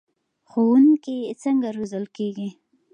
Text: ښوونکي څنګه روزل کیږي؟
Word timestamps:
ښوونکي 0.49 1.17
څنګه 1.43 1.67
روزل 1.77 2.05
کیږي؟ 2.17 2.49